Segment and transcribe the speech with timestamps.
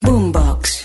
[0.00, 0.82] Boombox.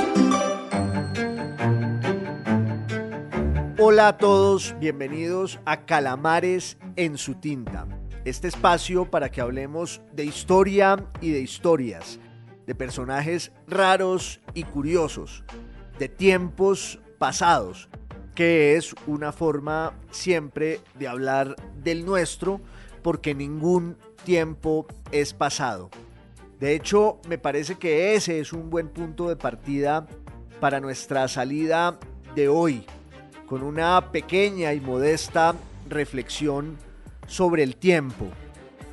[3.77, 7.87] Hola a todos, bienvenidos a Calamares en su tinta.
[8.25, 12.19] Este espacio para que hablemos de historia y de historias,
[12.65, 15.43] de personajes raros y curiosos,
[15.99, 17.89] de tiempos pasados,
[18.35, 22.61] que es una forma siempre de hablar del nuestro,
[23.01, 25.89] porque ningún tiempo es pasado.
[26.59, 30.07] De hecho, me parece que ese es un buen punto de partida
[30.59, 31.99] para nuestra salida
[32.35, 32.85] de hoy,
[33.47, 35.55] con una pequeña y modesta
[35.89, 36.77] reflexión
[37.27, 38.27] sobre el tiempo,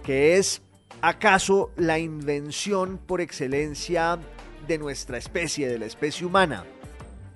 [0.03, 0.63] que es
[1.01, 4.19] acaso la invención por excelencia
[4.67, 6.65] de nuestra especie, de la especie humana,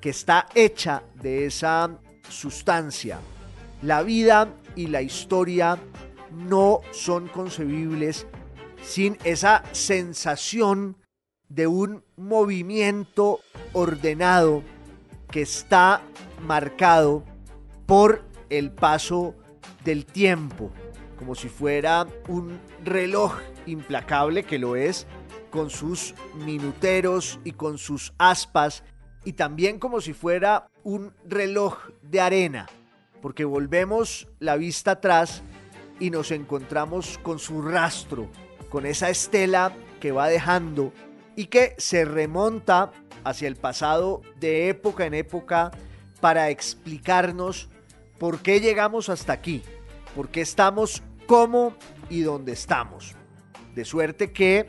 [0.00, 3.18] que está hecha de esa sustancia.
[3.82, 5.78] La vida y la historia
[6.30, 8.26] no son concebibles
[8.84, 10.96] sin esa sensación
[11.48, 13.40] de un movimiento
[13.72, 14.62] ordenado
[15.30, 16.02] que está
[16.46, 17.24] marcado
[17.86, 19.34] por el paso
[19.84, 20.70] del tiempo,
[21.18, 23.34] como si fuera un reloj
[23.66, 25.06] implacable que lo es,
[25.50, 28.82] con sus minuteros y con sus aspas,
[29.24, 32.66] y también como si fuera un reloj de arena,
[33.22, 35.42] porque volvemos la vista atrás
[35.98, 38.28] y nos encontramos con su rastro,
[38.74, 40.92] con esa estela que va dejando
[41.36, 42.90] y que se remonta
[43.22, 45.70] hacia el pasado de época en época
[46.20, 47.68] para explicarnos
[48.18, 49.62] por qué llegamos hasta aquí,
[50.16, 51.76] por qué estamos cómo
[52.10, 53.14] y dónde estamos.
[53.76, 54.66] De suerte que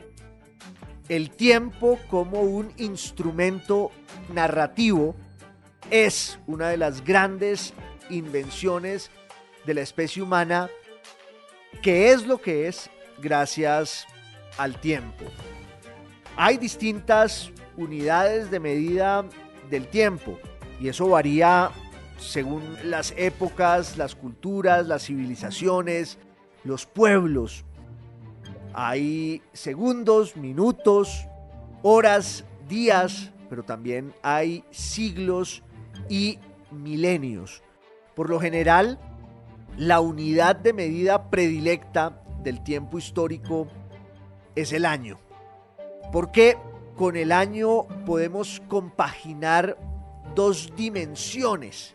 [1.08, 3.90] el tiempo como un instrumento
[4.32, 5.16] narrativo
[5.90, 7.74] es una de las grandes
[8.08, 9.10] invenciones
[9.64, 10.70] de la especie humana
[11.82, 12.88] que es lo que es
[13.18, 14.06] gracias
[14.58, 15.24] al tiempo.
[16.36, 19.24] Hay distintas unidades de medida
[19.70, 20.38] del tiempo
[20.80, 21.70] y eso varía
[22.18, 26.18] según las épocas, las culturas, las civilizaciones,
[26.64, 27.64] los pueblos.
[28.74, 31.26] Hay segundos, minutos,
[31.82, 35.62] horas, días, pero también hay siglos
[36.08, 36.38] y
[36.70, 37.62] milenios.
[38.14, 38.98] Por lo general,
[39.76, 43.68] la unidad de medida predilecta del tiempo histórico
[44.54, 45.18] es el año.
[46.12, 46.56] Porque
[46.96, 49.76] con el año podemos compaginar
[50.34, 51.94] dos dimensiones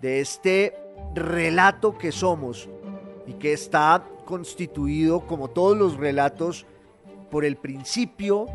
[0.00, 0.74] de este
[1.14, 2.68] relato que somos
[3.26, 6.66] y que está constituido, como todos los relatos,
[7.30, 8.46] por el principio,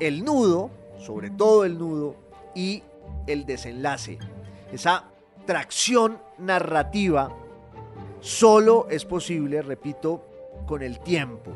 [0.00, 2.16] el nudo, sobre todo el nudo,
[2.54, 2.82] y
[3.26, 4.18] el desenlace.
[4.72, 5.04] Esa
[5.46, 7.34] tracción narrativa
[8.20, 10.24] solo es posible, repito,
[10.66, 11.52] con el tiempo.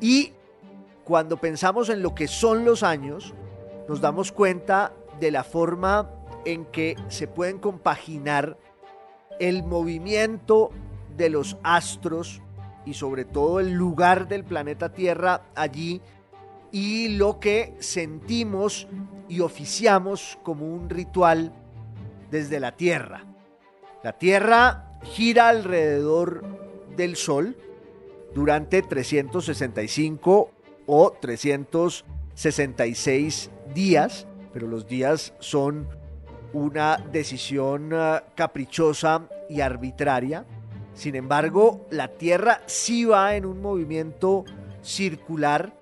[0.00, 0.32] Y
[1.04, 3.34] cuando pensamos en lo que son los años,
[3.88, 6.10] nos damos cuenta de la forma
[6.44, 8.58] en que se pueden compaginar
[9.40, 10.70] el movimiento
[11.16, 12.42] de los astros
[12.84, 16.00] y sobre todo el lugar del planeta Tierra allí
[16.70, 18.86] y lo que sentimos
[19.28, 21.52] y oficiamos como un ritual
[22.30, 23.24] desde la Tierra.
[24.02, 26.44] La Tierra gira alrededor
[26.96, 27.56] del Sol
[28.38, 30.50] durante 365
[30.86, 35.88] o 366 días, pero los días son
[36.52, 40.46] una decisión ah, caprichosa y arbitraria.
[40.94, 44.44] Sin embargo, la Tierra sí va en un movimiento
[44.82, 45.74] circular,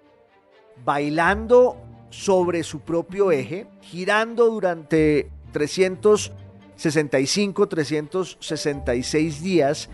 [0.83, 1.77] bailando
[2.09, 9.91] sobre su propio eje, girando durante 365, 366 días.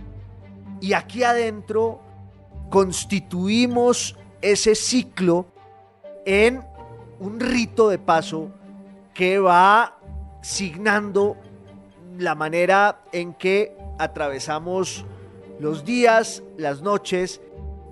[0.80, 2.11] Y aquí adentro
[2.72, 5.44] constituimos ese ciclo
[6.24, 6.64] en
[7.20, 8.48] un rito de paso
[9.12, 9.98] que va
[10.40, 11.36] signando
[12.16, 15.04] la manera en que atravesamos
[15.60, 17.42] los días, las noches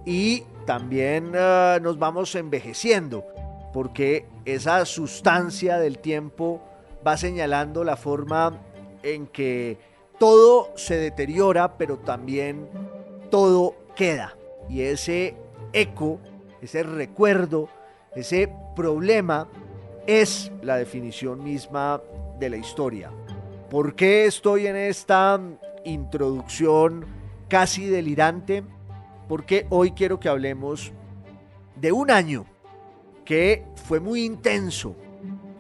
[0.06, 3.26] y también uh, nos vamos envejeciendo,
[3.74, 6.62] porque esa sustancia del tiempo
[7.06, 8.58] va señalando la forma
[9.02, 9.76] en que
[10.18, 12.66] todo se deteriora, pero también
[13.30, 14.39] todo queda.
[14.70, 15.34] Y ese
[15.72, 16.20] eco,
[16.62, 17.69] ese recuerdo,
[18.14, 19.49] ese problema
[20.06, 22.00] es la definición misma
[22.38, 23.11] de la historia.
[23.69, 25.40] ¿Por qué estoy en esta
[25.84, 27.05] introducción
[27.49, 28.62] casi delirante?
[29.28, 30.93] Porque hoy quiero que hablemos
[31.75, 32.46] de un año
[33.25, 34.94] que fue muy intenso,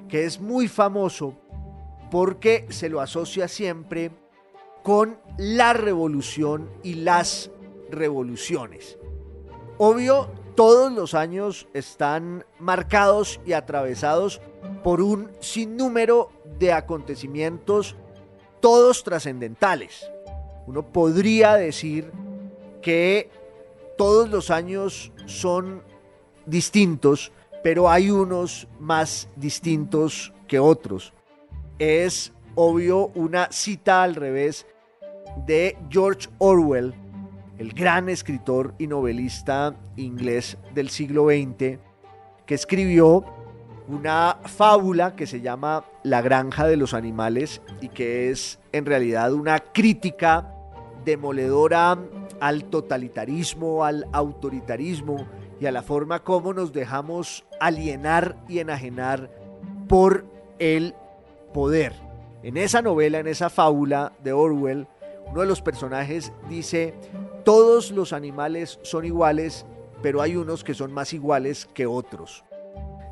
[0.08, 1.34] que es muy famoso
[2.12, 4.12] porque se lo asocia siempre
[4.84, 7.50] con la revolución y las
[7.90, 8.98] revoluciones.
[9.82, 14.42] Obvio, todos los años están marcados y atravesados
[14.84, 16.28] por un sinnúmero
[16.58, 17.96] de acontecimientos,
[18.60, 20.10] todos trascendentales.
[20.66, 22.12] Uno podría decir
[22.82, 23.30] que
[23.96, 25.82] todos los años son
[26.44, 27.32] distintos,
[27.62, 31.14] pero hay unos más distintos que otros.
[31.78, 34.66] Es obvio una cita al revés
[35.46, 36.92] de George Orwell,
[37.60, 41.78] el gran escritor y novelista inglés del siglo XX,
[42.46, 43.22] que escribió
[43.86, 49.34] una fábula que se llama La granja de los animales y que es en realidad
[49.34, 50.54] una crítica
[51.04, 51.98] demoledora
[52.40, 55.26] al totalitarismo, al autoritarismo
[55.60, 59.30] y a la forma como nos dejamos alienar y enajenar
[59.86, 60.24] por
[60.58, 60.94] el
[61.52, 61.92] poder.
[62.42, 64.86] En esa novela, en esa fábula de Orwell,
[65.30, 66.94] uno de los personajes dice,
[67.44, 69.66] todos los animales son iguales,
[70.02, 72.44] pero hay unos que son más iguales que otros.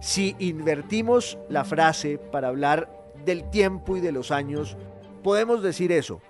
[0.00, 2.88] Si invertimos la frase para hablar
[3.24, 4.76] del tiempo y de los años,
[5.22, 6.20] podemos decir eso.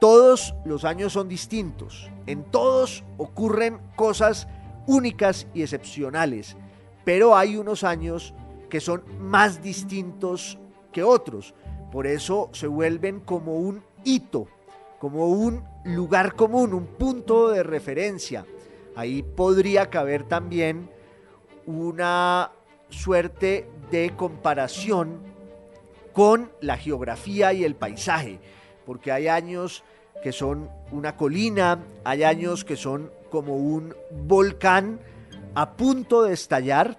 [0.00, 2.10] Todos los años son distintos.
[2.26, 4.46] En todos ocurren cosas
[4.86, 6.56] únicas y excepcionales,
[7.04, 8.34] pero hay unos años
[8.68, 10.58] que son más distintos
[10.92, 11.54] que otros.
[11.90, 14.48] Por eso se vuelven como un hito,
[15.04, 18.46] como un lugar común, un punto de referencia.
[18.96, 20.88] Ahí podría caber también
[21.66, 22.52] una
[22.88, 25.18] suerte de comparación
[26.14, 28.40] con la geografía y el paisaje,
[28.86, 29.84] porque hay años
[30.22, 35.00] que son una colina, hay años que son como un volcán
[35.54, 36.96] a punto de estallar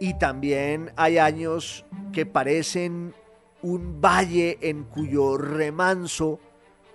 [0.00, 1.84] y también hay años
[2.14, 3.12] que parecen
[3.60, 6.40] un valle en cuyo remanso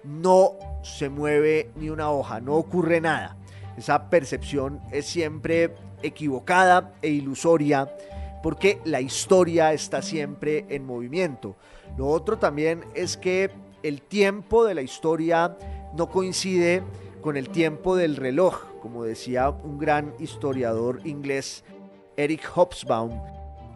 [0.06, 0.54] no
[0.84, 3.38] se mueve ni una hoja, no ocurre nada.
[3.78, 7.90] Esa percepción es siempre equivocada e ilusoria
[8.44, 11.56] porque la historia está siempre en movimiento.
[11.98, 13.50] Lo otro también es que
[13.82, 15.58] el tiempo de la historia
[15.96, 16.84] no coincide
[17.22, 21.64] con el tiempo del reloj, como decía un gran historiador inglés,
[22.18, 23.20] Eric Hobsbawm,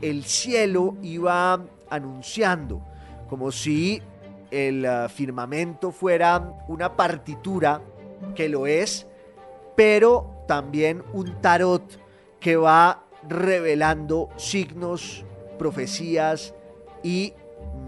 [0.00, 2.82] el cielo iba anunciando,
[3.28, 4.02] como si
[4.50, 7.82] el uh, firmamento fuera una partitura,
[8.34, 9.06] que lo es,
[9.74, 12.00] pero también un tarot
[12.40, 15.24] que va revelando signos,
[15.58, 16.54] profecías
[17.02, 17.34] y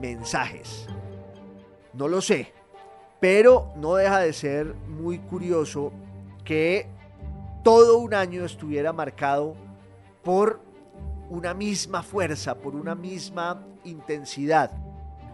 [0.00, 0.86] mensajes.
[1.92, 2.52] No lo sé,
[3.20, 5.92] pero no deja de ser muy curioso
[6.44, 6.86] que
[7.62, 9.54] todo un año estuviera marcado
[10.22, 10.60] por
[11.30, 14.72] una misma fuerza, por una misma intensidad.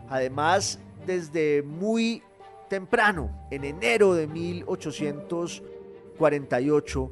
[0.08, 2.22] Además, desde muy
[2.68, 7.10] temprano, en enero de 1848,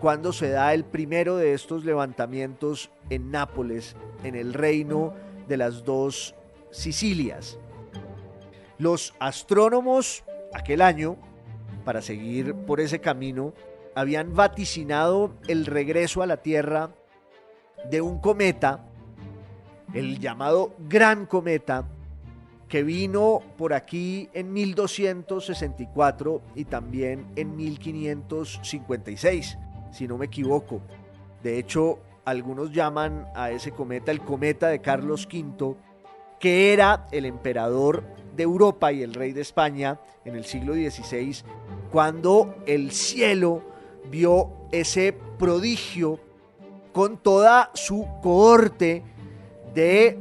[0.00, 5.14] cuando se da el primero de estos levantamientos en Nápoles, en el reino
[5.48, 6.34] de las dos
[6.70, 7.58] Sicilias.
[8.78, 11.16] Los astrónomos aquel año,
[11.84, 13.54] para seguir por ese camino,
[13.94, 16.90] habían vaticinado el regreso a la Tierra
[17.90, 18.84] de un cometa,
[19.92, 21.86] el llamado Gran Cometa,
[22.68, 29.58] que vino por aquí en 1264 y también en 1556,
[29.92, 30.80] si no me equivoco.
[31.42, 35.76] De hecho, algunos llaman a ese cometa el cometa de Carlos V,
[36.40, 38.02] que era el emperador
[38.34, 41.44] de Europa y el rey de España en el siglo XVI,
[41.92, 43.62] cuando el cielo
[44.10, 46.18] vio ese prodigio
[46.94, 49.02] con toda su cohorte
[49.74, 50.18] de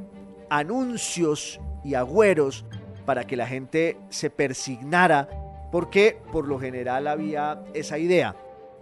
[0.49, 2.65] anuncios y agüeros
[3.05, 5.29] para que la gente se persignara,
[5.71, 8.35] porque por lo general había esa idea.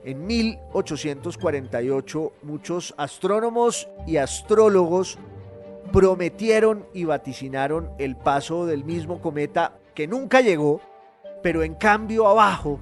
[0.05, 5.19] En 1848 muchos astrónomos y astrólogos
[5.91, 10.79] prometieron y vaticinaron el paso del mismo cometa que nunca llegó,
[11.43, 12.79] pero en cambio abajo,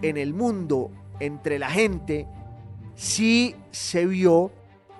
[0.00, 2.28] en el mundo, entre la gente,
[2.94, 4.50] sí se vio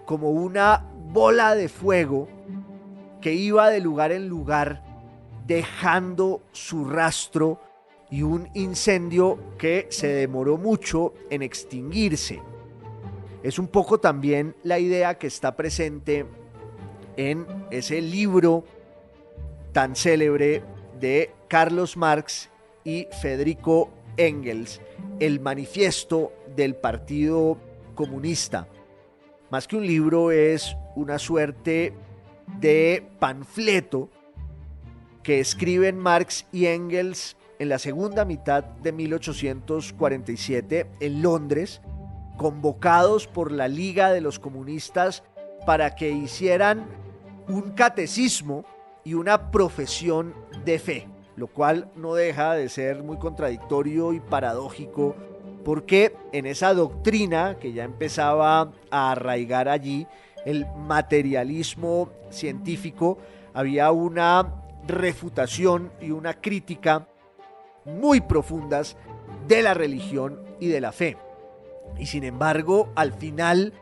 [0.07, 2.29] como una bola de fuego
[3.21, 4.83] que iba de lugar en lugar
[5.47, 7.61] dejando su rastro
[8.11, 12.43] y un incendio que se demoró mucho en extinguirse.
[13.43, 16.27] Es un poco también la idea que está presente
[17.17, 18.65] en ese libro
[19.73, 20.63] tan célebre
[21.01, 22.51] de Carlos Marx
[22.85, 24.81] y Federico Engels,
[25.19, 27.59] el manifiesto del Partido
[27.95, 28.69] Comunista.
[29.51, 31.95] Más que un libro es una suerte
[32.61, 34.11] de panfleto
[35.23, 41.81] que escriben Marx y Engels en la segunda mitad de 1847 en Londres,
[42.37, 45.23] convocados por la Liga de los Comunistas
[45.67, 46.87] para que hicieran
[47.49, 48.65] un catecismo
[49.05, 50.35] y una profesión
[50.65, 55.15] de fe, lo cual no deja de ser muy contradictorio y paradójico
[55.65, 60.07] porque en esa doctrina que ya empezaba a arraigar allí,
[60.45, 63.19] el materialismo científico,
[63.55, 67.09] había una refutación y una crítica
[67.85, 68.97] muy profundas
[69.49, 71.17] de la religión y de la fe.
[71.99, 73.73] Y sin embargo, al final,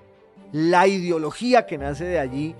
[0.52, 2.54] la ideología que nace de allí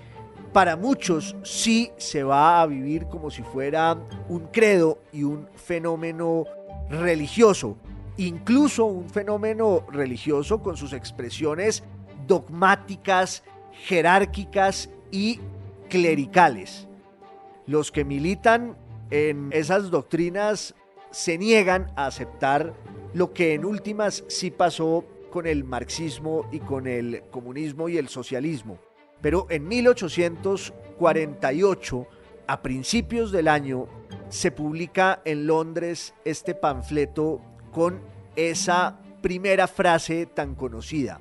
[0.53, 3.97] para muchos sí se va a vivir como si fuera
[4.29, 6.45] un credo y un fenómeno
[6.91, 7.77] religioso,
[8.17, 11.83] incluso un fenómeno religioso con sus expresiones
[12.27, 13.43] dogmáticas,
[13.73, 15.41] jerárquicas y
[15.89, 16.89] clericales.
[17.67, 18.77] Los que militan
[19.11, 20.75] en esas doctrinas
[21.11, 22.75] se niegan a aceptar
[23.15, 28.09] lo que en últimas sí pasó con el marxismo y con el comunismo y el
[28.09, 28.79] socialismo
[29.23, 32.07] pero en 1848,
[32.49, 33.87] a principios del año,
[34.29, 37.41] se publica en Londres este panfleto
[37.73, 38.01] con
[38.37, 41.21] esa primera frase tan conocida.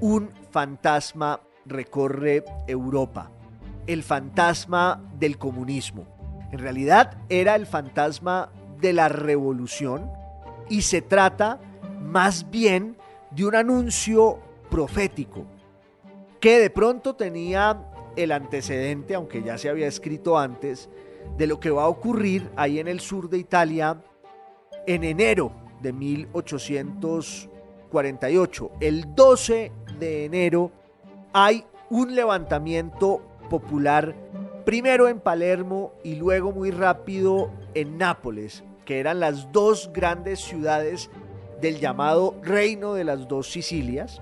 [0.00, 3.30] Un fantasma recorre Europa.
[3.86, 6.06] El fantasma del comunismo.
[6.52, 10.10] En realidad era el fantasma de la revolución
[10.68, 11.60] y se trata
[12.00, 12.96] más bien
[13.30, 14.38] de un anuncio
[14.70, 15.46] profético
[16.40, 17.84] que de pronto tenía
[18.16, 20.88] el antecedente, aunque ya se había escrito antes,
[21.36, 24.02] de lo que va a ocurrir ahí en el sur de Italia
[24.86, 28.70] en enero de 1848.
[28.80, 30.72] El 12 de enero
[31.32, 34.14] hay un levantamiento popular,
[34.64, 41.10] primero en Palermo y luego muy rápido en Nápoles, que eran las dos grandes ciudades
[41.60, 44.20] del llamado Reino de las Dos Sicilias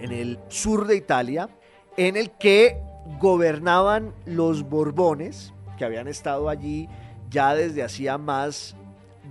[0.00, 1.48] en el sur de Italia,
[1.96, 2.80] en el que
[3.20, 6.88] gobernaban los Borbones, que habían estado allí
[7.30, 8.76] ya desde hacía más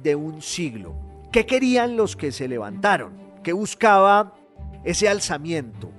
[0.04, 0.94] de un siglo.
[1.31, 3.13] ¿Qué querían los que se levantaron?
[3.43, 4.34] ¿Qué buscaba
[4.84, 5.91] ese alzamiento?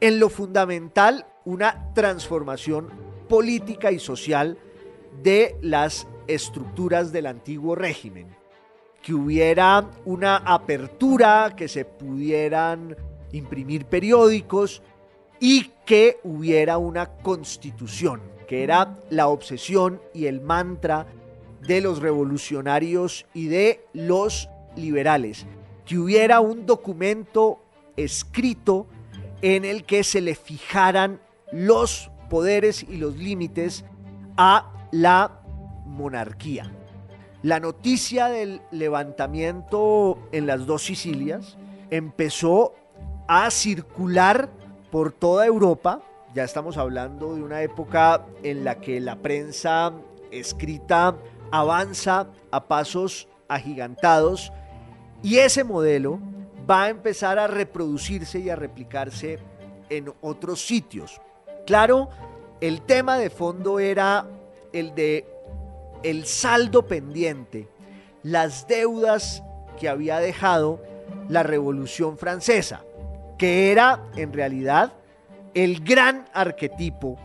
[0.00, 2.88] En lo fundamental, una transformación
[3.28, 4.58] política y social
[5.22, 8.26] de las estructuras del antiguo régimen.
[9.02, 12.96] Que hubiera una apertura, que se pudieran
[13.30, 14.82] imprimir periódicos,
[15.38, 21.06] y que hubiera una constitución, que era la obsesión y el mantra
[21.66, 25.46] de los revolucionarios y de los liberales,
[25.84, 27.60] que hubiera un documento
[27.96, 28.86] escrito
[29.42, 31.20] en el que se le fijaran
[31.52, 33.84] los poderes y los límites
[34.36, 35.40] a la
[35.84, 36.72] monarquía.
[37.42, 41.56] La noticia del levantamiento en las dos Sicilias
[41.90, 42.74] empezó
[43.28, 44.50] a circular
[44.90, 46.00] por toda Europa.
[46.34, 49.92] Ya estamos hablando de una época en la que la prensa
[50.30, 51.16] escrita
[51.52, 54.52] avanza a pasos agigantados
[55.22, 56.20] y ese modelo
[56.68, 59.38] va a empezar a reproducirse y a replicarse
[59.88, 61.20] en otros sitios.
[61.66, 62.08] Claro,
[62.60, 64.26] el tema de fondo era
[64.72, 65.26] el de
[66.02, 67.68] el saldo pendiente,
[68.22, 69.42] las deudas
[69.78, 70.80] que había dejado
[71.28, 72.82] la Revolución Francesa,
[73.38, 74.92] que era en realidad
[75.54, 77.18] el gran arquetipo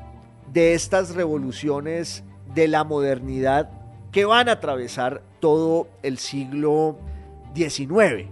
[0.51, 3.69] de estas revoluciones de la modernidad
[4.11, 6.97] que van a atravesar todo el siglo
[7.55, 8.27] XIX.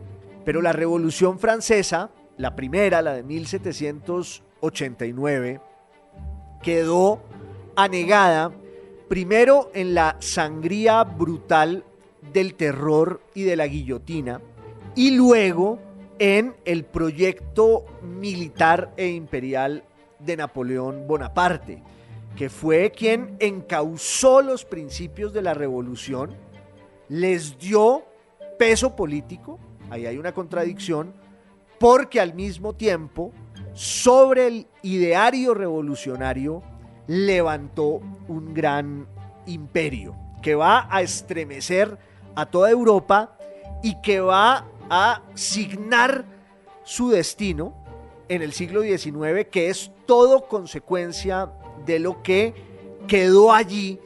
[0.46, 5.62] Pero la Revolución Francesa, la primera, la de 1789,
[6.62, 7.22] quedó
[7.76, 8.52] anegada
[9.08, 11.86] primero en la sangría brutal
[12.34, 14.42] del terror y de la guillotina,
[14.96, 15.80] y luego
[16.20, 19.84] en el proyecto militar e imperial
[20.20, 21.82] de Napoleón Bonaparte,
[22.36, 26.36] que fue quien encauzó los principios de la revolución,
[27.08, 28.04] les dio
[28.60, 29.58] peso político,
[29.90, 31.14] ahí hay una contradicción,
[31.80, 33.32] porque al mismo tiempo,
[33.74, 36.62] sobre el ideario revolucionario,
[37.08, 39.08] levantó un gran
[39.46, 41.98] imperio que va a estremecer
[42.36, 43.38] a toda Europa
[43.82, 46.26] y que va a signar
[46.84, 47.74] su destino
[48.28, 51.50] en el siglo XIX, que es todo consecuencia
[51.86, 52.54] de lo que
[53.08, 54.00] quedó allí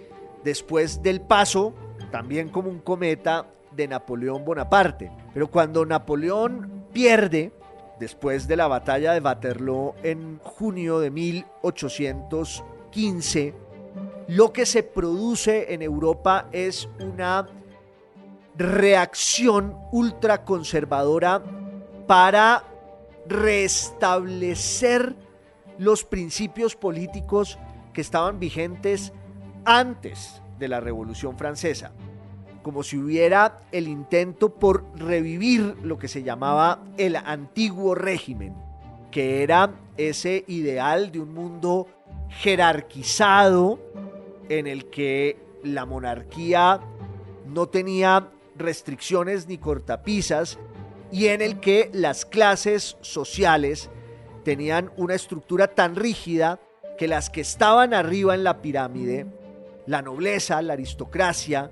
[0.44, 1.74] después del paso,
[2.12, 5.12] también como un cometa, de Napoleón Bonaparte.
[5.34, 7.52] Pero cuando Napoleón pierde,
[8.00, 13.54] después de la batalla de Waterloo en junio de 1800, 15,
[14.28, 17.48] lo que se produce en Europa es una
[18.56, 21.44] reacción ultraconservadora
[22.08, 22.64] para
[23.28, 25.16] restablecer
[25.78, 27.58] los principios políticos
[27.94, 29.14] que estaban vigentes
[29.66, 31.92] antes de la Revolución Francesa,
[32.64, 38.56] como si hubiera el intento por revivir lo que se llamaba el antiguo régimen,
[39.12, 41.88] que era ese ideal de un mundo
[42.30, 43.80] jerarquizado
[44.50, 46.82] en el que la monarquía
[47.46, 50.58] no tenía restricciones ni cortapisas
[51.12, 53.90] y en el que las clases sociales
[54.44, 56.60] tenían una estructura tan rígida
[56.98, 59.26] que las que estaban arriba en la pirámide,
[59.86, 61.72] la nobleza, la aristocracia,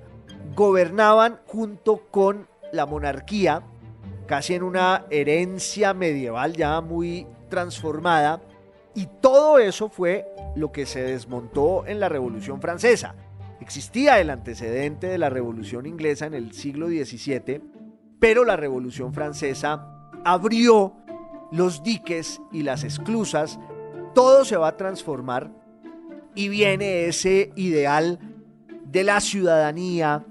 [0.54, 3.62] gobernaban junto con la monarquía,
[4.26, 8.40] casi en una herencia medieval ya muy transformada,
[8.94, 13.14] y todo eso fue lo que se desmontó en la Revolución Francesa.
[13.60, 17.60] Existía el antecedente de la Revolución Inglesa en el siglo XVII,
[18.18, 20.94] pero la Revolución Francesa abrió
[21.50, 23.58] los diques y las esclusas,
[24.14, 25.50] todo se va a transformar
[26.34, 28.18] y viene ese ideal
[28.84, 30.24] de la ciudadanía,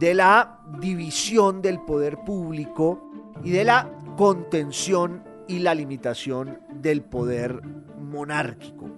[0.00, 3.10] de la división del poder público
[3.44, 3.86] y de la
[4.16, 7.60] contención y la limitación del poder
[7.98, 8.88] monárquico.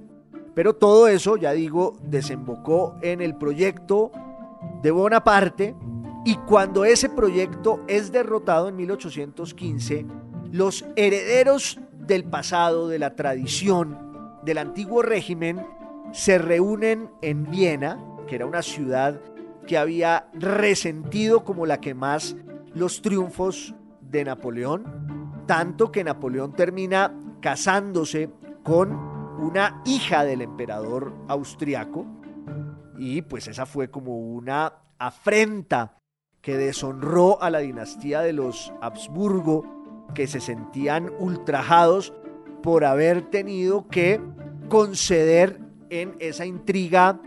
[0.54, 4.12] Pero todo eso, ya digo, desembocó en el proyecto
[4.80, 5.74] de Bonaparte
[6.24, 10.06] y cuando ese proyecto es derrotado en 1815,
[10.52, 15.66] los herederos del pasado, de la tradición, del antiguo régimen,
[16.12, 19.20] se reúnen en Viena, que era una ciudad
[19.66, 22.37] que había resentido como la que más
[22.75, 28.31] los triunfos de Napoleón, tanto que Napoleón termina casándose
[28.62, 28.92] con
[29.40, 32.07] una hija del emperador austriaco
[32.96, 35.98] y pues esa fue como una afrenta
[36.40, 42.12] que deshonró a la dinastía de los Habsburgo que se sentían ultrajados
[42.62, 44.20] por haber tenido que
[44.68, 47.20] conceder en esa intriga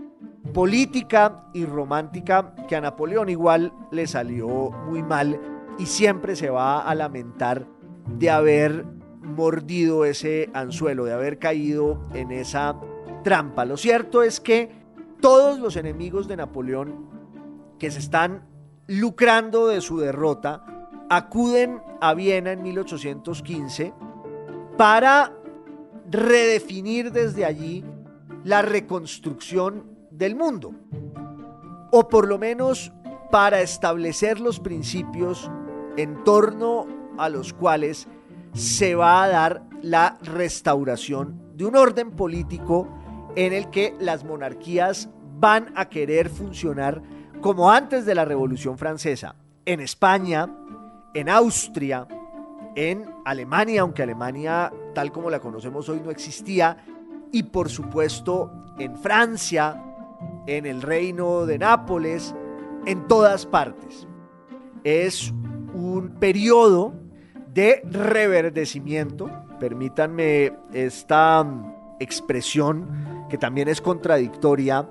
[0.54, 5.40] política y romántica que a Napoleón igual le salió muy mal
[5.78, 7.68] y siempre se va a lamentar
[8.08, 8.86] de haber
[9.22, 12.80] mordido ese anzuelo, de haber caído en esa
[13.24, 13.66] trampa.
[13.66, 14.72] Lo cierto es que
[15.20, 17.10] todos los enemigos de Napoleón
[17.80, 18.48] que se están
[18.88, 20.66] lucrando de su derrota
[21.10, 23.94] acuden a Viena en 1815
[24.78, 25.34] para
[26.10, 27.84] redefinir desde allí
[28.44, 30.74] la reconstrucción del mundo.
[31.92, 32.92] O por lo menos
[33.32, 35.50] para establecer los principios
[35.98, 38.08] en torno a los cuales
[38.54, 42.88] se va a dar la restauración de un orden político
[43.36, 47.02] en el que las monarquías van a querer funcionar
[47.42, 50.50] como antes de la Revolución Francesa, en España,
[51.14, 52.08] en Austria,
[52.76, 56.78] en Alemania, aunque Alemania tal como la conocemos hoy no existía,
[57.32, 59.95] y por supuesto en Francia,
[60.48, 62.36] en el reino de Nápoles,
[62.86, 64.08] en todas partes.
[64.84, 65.34] Es
[65.74, 66.94] un periodo
[67.54, 71.46] de reverdecimiento, permítanme esta
[72.00, 74.90] expresión que también es contradictoria,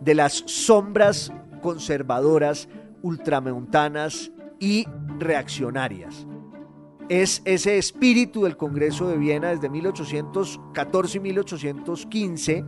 [0.00, 2.68] de las sombras conservadoras,
[3.02, 4.86] ultramontanas y
[5.18, 6.26] reaccionarias.
[7.08, 12.64] Es ese espíritu del Congreso de Viena desde 1814 y 1815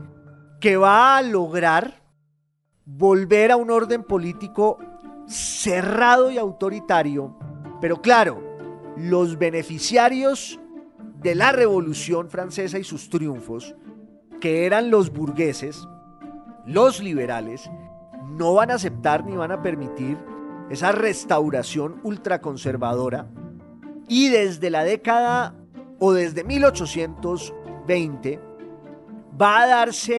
[0.61, 2.03] que va a lograr
[2.85, 4.79] volver a un orden político
[5.27, 7.37] cerrado y autoritario,
[7.81, 8.42] pero claro,
[8.97, 10.59] los beneficiarios
[11.21, 13.75] de la Revolución Francesa y sus triunfos,
[14.40, 15.87] que eran los burgueses,
[16.64, 17.71] los liberales,
[18.27, 20.18] no van a aceptar ni van a permitir
[20.71, 23.27] esa restauración ultraconservadora.
[24.07, 25.55] Y desde la década
[25.99, 28.40] o desde 1820
[29.40, 30.18] va a darse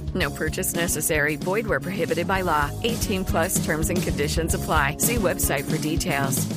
[0.15, 1.37] No purchase necessary.
[1.37, 2.71] Void where prohibited by law.
[2.83, 4.97] 18 plus terms and conditions apply.
[4.97, 6.47] See website for details.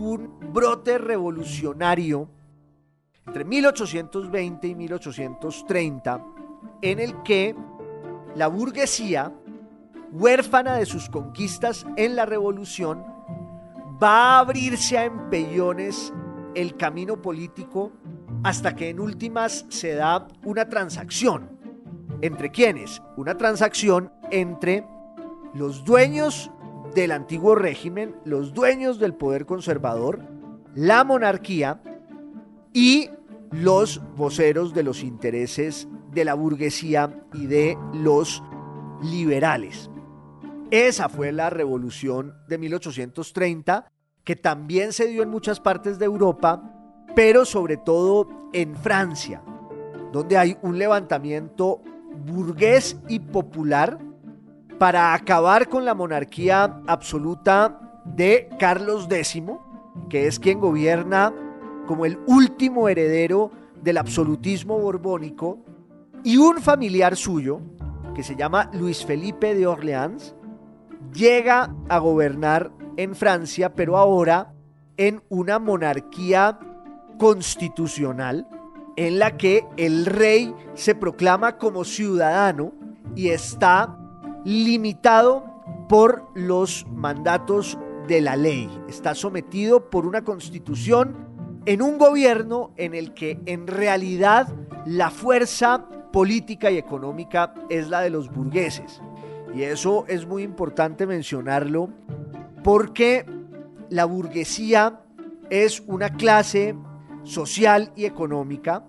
[0.00, 2.28] un brote revolucionario
[3.26, 6.24] entre 1820 y 1830
[6.82, 7.54] en el que
[8.34, 9.32] la burguesía,
[10.12, 13.04] huérfana de sus conquistas en la revolución,
[14.02, 16.12] va a abrirse a empellones
[16.54, 17.92] el camino político
[18.42, 21.59] hasta que en últimas se da una transacción.
[22.22, 23.00] ¿Entre quiénes?
[23.16, 24.84] Una transacción entre
[25.54, 26.50] los dueños
[26.94, 30.20] del antiguo régimen, los dueños del poder conservador,
[30.74, 31.80] la monarquía
[32.72, 33.10] y
[33.50, 38.42] los voceros de los intereses de la burguesía y de los
[39.02, 39.90] liberales.
[40.70, 43.90] Esa fue la revolución de 1830,
[44.24, 46.62] que también se dio en muchas partes de Europa,
[47.16, 49.42] pero sobre todo en Francia,
[50.12, 51.82] donde hay un levantamiento
[52.26, 53.98] burgués y popular
[54.78, 59.42] para acabar con la monarquía absoluta de Carlos X,
[60.08, 61.34] que es quien gobierna
[61.86, 63.50] como el último heredero
[63.82, 65.58] del absolutismo borbónico,
[66.22, 67.60] y un familiar suyo,
[68.14, 70.34] que se llama Luis Felipe de Orleans,
[71.12, 74.52] llega a gobernar en Francia, pero ahora
[74.96, 76.58] en una monarquía
[77.18, 78.46] constitucional
[79.00, 82.74] en la que el rey se proclama como ciudadano
[83.16, 83.96] y está
[84.44, 85.42] limitado
[85.88, 88.68] por los mandatos de la ley.
[88.90, 91.16] Está sometido por una constitución
[91.64, 94.48] en un gobierno en el que en realidad
[94.84, 99.00] la fuerza política y económica es la de los burgueses.
[99.54, 101.88] Y eso es muy importante mencionarlo
[102.62, 103.24] porque
[103.88, 105.00] la burguesía
[105.48, 106.76] es una clase
[107.22, 108.84] social y económica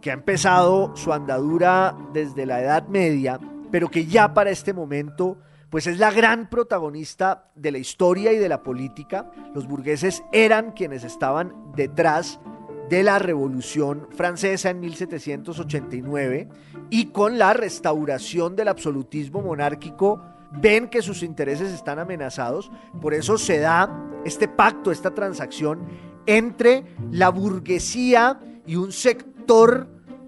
[0.00, 3.38] que ha empezado su andadura desde la Edad Media,
[3.70, 5.38] pero que ya para este momento
[5.70, 9.30] pues es la gran protagonista de la historia y de la política.
[9.54, 12.40] Los burgueses eran quienes estaban detrás
[12.88, 16.48] de la Revolución Francesa en 1789
[16.90, 20.20] y con la restauración del absolutismo monárquico
[20.60, 25.86] ven que sus intereses están amenazados, por eso se da este pacto, esta transacción
[26.26, 28.90] entre la burguesía y un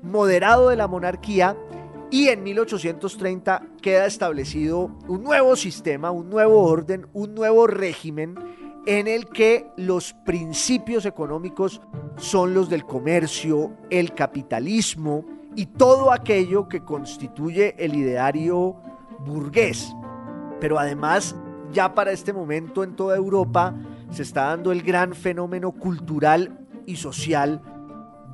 [0.03, 1.57] moderado de la monarquía
[2.11, 8.35] y en 1830 queda establecido un nuevo sistema, un nuevo orden, un nuevo régimen
[8.85, 11.81] en el que los principios económicos
[12.17, 18.75] son los del comercio, el capitalismo y todo aquello que constituye el ideario
[19.25, 19.95] burgués.
[20.59, 21.37] Pero además,
[21.73, 23.73] ya para este momento en toda Europa
[24.11, 27.63] se está dando el gran fenómeno cultural y social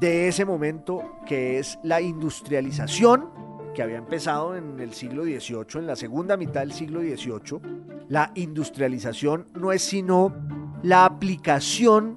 [0.00, 3.30] de ese momento que es la industrialización
[3.74, 7.60] que había empezado en el siglo XVIII, en la segunda mitad del siglo XVIII,
[8.08, 10.34] La industrialización no es sino
[10.82, 12.16] la aplicación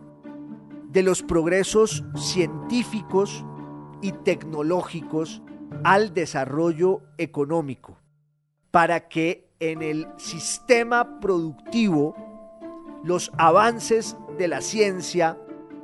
[0.89, 3.45] de los progresos científicos
[4.01, 5.41] y tecnológicos
[5.83, 7.97] al desarrollo económico
[8.71, 12.15] para que en el sistema productivo
[13.03, 15.37] los avances de la ciencia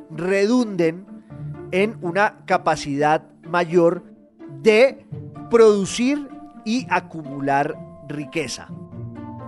[0.10, 1.16] redunden
[1.71, 4.03] en una capacidad mayor
[4.62, 5.06] de
[5.49, 6.27] producir
[6.65, 7.75] y acumular
[8.08, 8.67] riqueza.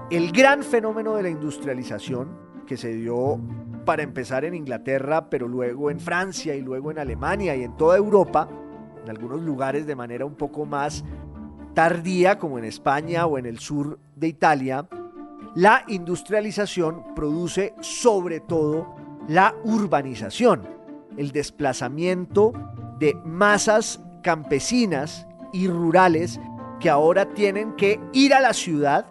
[0.09, 2.29] El gran fenómeno de la industrialización
[2.65, 3.39] que se dio
[3.85, 7.97] para empezar en Inglaterra, pero luego en Francia y luego en Alemania y en toda
[7.97, 8.47] Europa,
[9.03, 11.03] en algunos lugares de manera un poco más
[11.73, 14.87] tardía, como en España o en el sur de Italia,
[15.55, 18.95] la industrialización produce sobre todo
[19.27, 20.78] la urbanización,
[21.19, 22.53] el desplazamiento
[22.97, 26.39] de masas campesinas y rurales
[26.79, 29.05] que ahora tienen que ir a la ciudad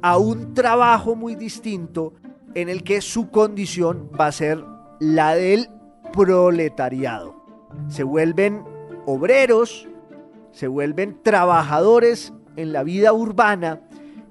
[0.00, 2.14] a un trabajo muy distinto
[2.54, 4.64] en el que su condición va a ser
[4.98, 5.68] la del
[6.14, 7.36] proletariado.
[7.88, 8.64] Se vuelven
[9.04, 9.86] obreros,
[10.52, 13.82] se vuelven trabajadores en la vida urbana,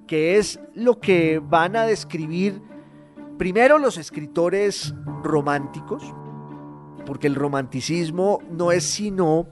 [0.08, 2.64] que es lo que van a describir
[3.38, 6.04] primero los escritores románticos,
[7.06, 9.48] porque el romanticismo no es sino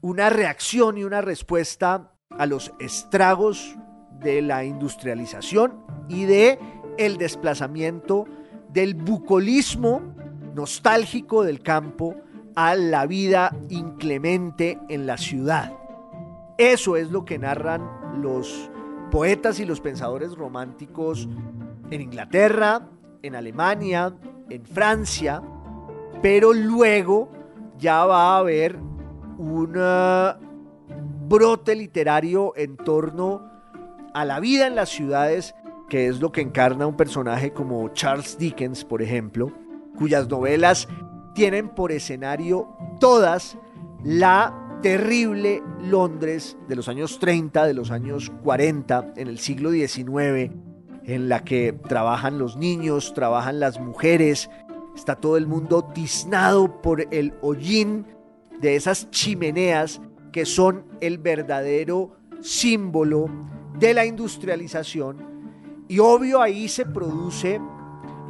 [0.00, 3.76] una reacción y una respuesta a los estragos
[4.20, 6.58] de la industrialización y de
[6.98, 8.26] el desplazamiento
[8.70, 10.02] del bucolismo
[10.54, 12.16] nostálgico del campo
[12.54, 15.72] a la vida inclemente en la ciudad.
[16.58, 17.88] Eso es lo que narran
[18.20, 18.70] los
[19.10, 21.28] poetas y los pensadores románticos
[21.90, 22.88] en Inglaterra,
[23.22, 24.14] en Alemania,
[24.50, 25.42] en Francia,
[26.22, 27.30] pero luego
[27.78, 28.76] ya va a haber
[29.38, 29.74] un
[31.28, 33.42] brote literario en torno
[34.14, 35.54] a la vida en las ciudades,
[35.88, 39.52] que es lo que encarna un personaje como Charles Dickens, por ejemplo,
[39.96, 40.88] cuyas novelas
[41.34, 43.56] tienen por escenario todas
[44.02, 50.52] la terrible Londres de los años 30, de los años 40, en el siglo XIX,
[51.04, 54.50] en la que trabajan los niños, trabajan las mujeres,
[54.98, 58.04] está todo el mundo tiznado por el hollín
[58.60, 60.00] de esas chimeneas
[60.32, 63.30] que son el verdadero símbolo
[63.78, 65.84] de la industrialización.
[65.86, 67.60] Y obvio ahí se produce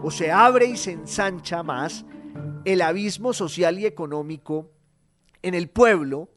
[0.03, 2.05] o se abre y se ensancha más
[2.65, 4.71] el abismo social y económico
[5.41, 6.29] en el pueblo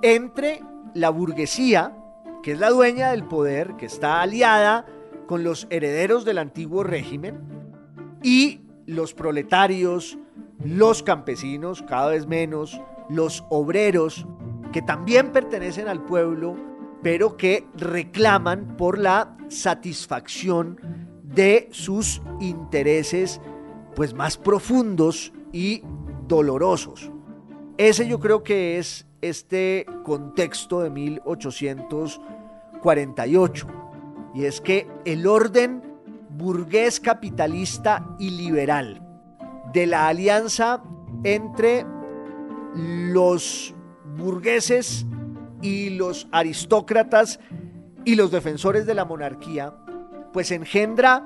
[0.00, 0.62] entre
[0.94, 1.94] la burguesía,
[2.42, 4.86] que es la dueña del poder, que está aliada
[5.26, 7.38] con los herederos del antiguo régimen,
[8.22, 10.18] y los proletarios,
[10.64, 14.26] los campesinos, cada vez menos, los obreros,
[14.72, 16.56] que también pertenecen al pueblo,
[17.02, 20.80] pero que reclaman por la satisfacción
[21.22, 23.42] de sus intereses
[23.94, 25.82] pues más profundos y
[26.26, 27.12] dolorosos.
[27.76, 33.66] Ese yo creo que es este contexto de 1848
[34.34, 35.87] y es que el orden
[36.38, 39.02] burgués capitalista y liberal
[39.72, 40.82] de la alianza
[41.24, 41.84] entre
[42.74, 43.74] los
[44.16, 45.04] burgueses
[45.60, 47.40] y los aristócratas
[48.04, 49.74] y los defensores de la monarquía,
[50.32, 51.24] pues engendra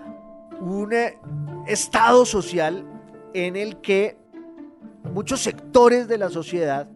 [0.61, 1.19] un eh,
[1.67, 2.87] estado social
[3.35, 4.17] en el que
[5.13, 6.89] muchos sectores de la sociedad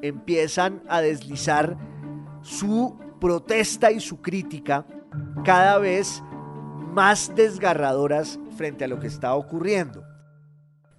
[0.00, 1.76] empiezan a deslizar
[2.42, 4.86] su protesta y su crítica
[5.44, 6.22] cada vez
[6.92, 10.04] más desgarradoras frente a lo que está ocurriendo.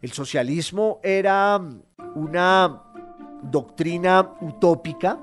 [0.01, 1.59] El socialismo era
[2.15, 2.83] una
[3.43, 5.19] doctrina utópica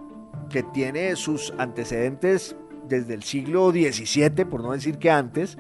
[0.50, 2.57] que tiene sus antecedentes
[2.88, 5.57] desde el siglo XVII, por no decir que antes,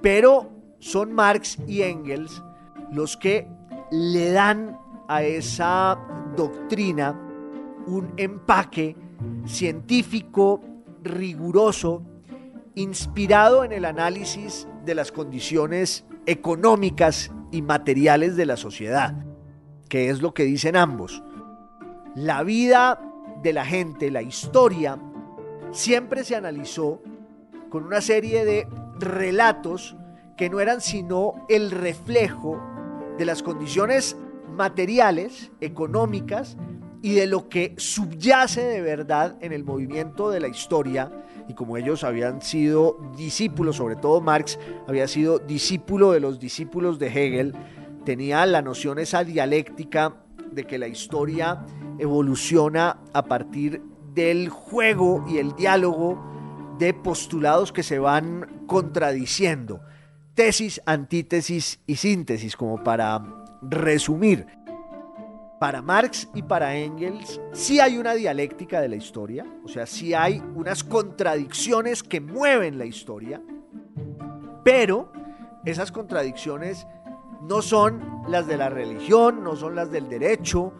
[0.00, 2.42] pero son Marx y Engels
[2.90, 3.46] los que
[3.90, 5.98] le dan a esa
[6.36, 7.18] doctrina
[7.86, 8.96] un empaque
[9.46, 10.60] científico
[11.02, 12.02] riguroso,
[12.78, 19.14] inspirado en el análisis de las condiciones económicas y materiales de la sociedad,
[19.88, 21.22] que es lo que dicen ambos.
[22.14, 23.00] La vida
[23.42, 24.98] de la gente, la historia,
[25.72, 27.02] siempre se analizó
[27.68, 29.96] con una serie de relatos
[30.36, 32.62] que no eran sino el reflejo
[33.18, 34.16] de las condiciones
[34.56, 36.56] materiales, económicas,
[37.02, 41.10] y de lo que subyace de verdad en el movimiento de la historia.
[41.48, 46.98] Y como ellos habían sido discípulos, sobre todo Marx había sido discípulo de los discípulos
[46.98, 47.54] de Hegel,
[48.04, 50.16] tenía la noción esa dialéctica
[50.52, 51.64] de que la historia
[51.98, 53.82] evoluciona a partir
[54.14, 56.22] del juego y el diálogo
[56.78, 59.80] de postulados que se van contradiciendo.
[60.34, 63.22] Tesis, antítesis y síntesis, como para
[63.62, 64.46] resumir.
[65.58, 70.14] Para Marx y para Engels sí hay una dialéctica de la historia, o sea, sí
[70.14, 73.42] hay unas contradicciones que mueven la historia,
[74.62, 75.10] pero
[75.64, 76.86] esas contradicciones
[77.42, 80.72] no son las de la religión, no son las del derecho,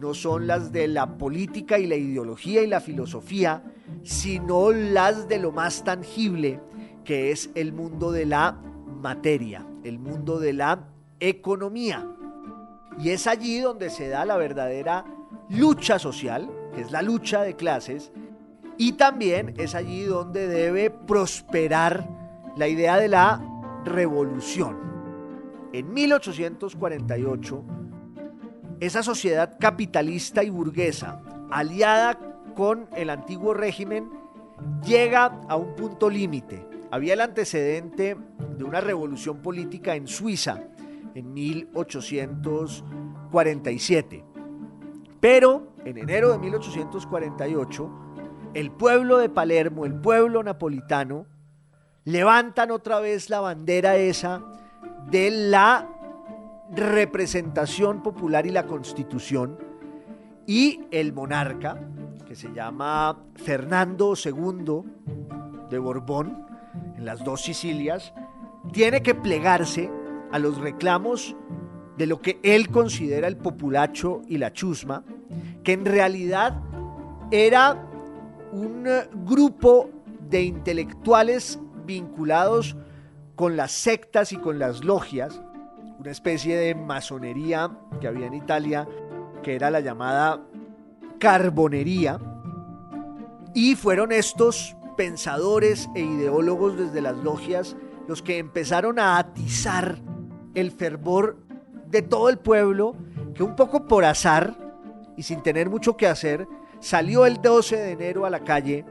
[0.00, 3.64] no son las de la política y la ideología y la filosofía,
[4.02, 6.60] sino las de lo más tangible,
[7.04, 8.60] que es el mundo de la
[9.02, 10.88] materia, el mundo de la
[11.18, 12.06] economía.
[13.02, 15.06] Y es allí donde se da la verdadera
[15.48, 18.12] lucha social, que es la lucha de clases,
[18.76, 22.06] y también es allí donde debe prosperar
[22.56, 23.40] la idea de la
[23.84, 24.76] revolución.
[25.72, 27.64] En 1848,
[28.80, 32.18] esa sociedad capitalista y burguesa, aliada
[32.54, 34.10] con el antiguo régimen,
[34.84, 36.66] llega a un punto límite.
[36.90, 38.16] Había el antecedente
[38.58, 40.64] de una revolución política en Suiza
[41.20, 44.24] en 1847.
[45.20, 47.90] Pero en enero de 1848,
[48.54, 51.26] el pueblo de Palermo, el pueblo napolitano,
[52.04, 54.42] levantan otra vez la bandera esa
[55.10, 55.88] de la
[56.74, 59.58] representación popular y la constitución
[60.46, 61.78] y el monarca,
[62.26, 64.82] que se llama Fernando II
[65.68, 66.46] de Borbón,
[66.96, 68.14] en las dos Sicilias,
[68.72, 69.90] tiene que plegarse
[70.32, 71.36] a los reclamos
[71.96, 75.04] de lo que él considera el populacho y la chusma,
[75.62, 76.60] que en realidad
[77.30, 77.86] era
[78.52, 78.86] un
[79.26, 79.90] grupo
[80.28, 82.76] de intelectuales vinculados
[83.36, 85.40] con las sectas y con las logias,
[85.98, 88.88] una especie de masonería que había en Italia,
[89.42, 90.40] que era la llamada
[91.18, 92.18] carbonería,
[93.54, 99.98] y fueron estos pensadores e ideólogos desde las logias los que empezaron a atizar
[100.54, 101.36] el fervor
[101.86, 102.94] de todo el pueblo,
[103.34, 104.56] que un poco por azar
[105.16, 106.46] y sin tener mucho que hacer,
[106.80, 108.84] salió el 12 de enero a la calle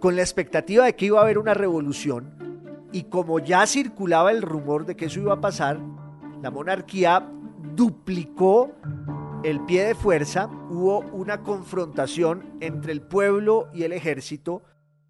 [0.00, 2.34] con la expectativa de que iba a haber una revolución
[2.92, 5.80] y como ya circulaba el rumor de que eso iba a pasar,
[6.42, 7.26] la monarquía
[7.74, 8.72] duplicó
[9.42, 14.62] el pie de fuerza, hubo una confrontación entre el pueblo y el ejército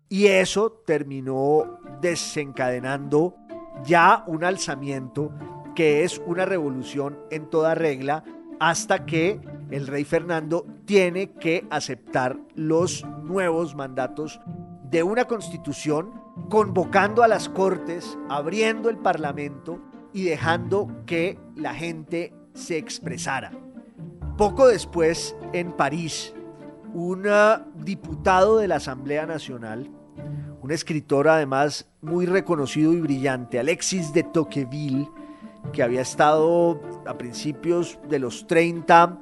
[0.09, 3.37] y eso terminó desencadenando
[3.85, 5.33] ya un alzamiento
[5.75, 8.25] que es una revolución en toda regla
[8.61, 14.41] hasta que el rey Fernando tiene que aceptar los nuevos mandatos
[14.91, 16.13] de una constitución,
[16.49, 19.81] convocando a las cortes, abriendo el parlamento
[20.13, 23.51] y dejando que la gente se expresara.
[24.39, 26.35] Poco después, en París,
[26.93, 27.27] un
[27.75, 29.91] diputado de la Asamblea Nacional,
[30.63, 35.09] un escritor además muy reconocido y brillante, Alexis de Tocqueville,
[35.73, 39.19] que había estado a principios de los 30